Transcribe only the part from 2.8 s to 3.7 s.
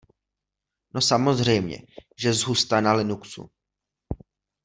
na Linuxu.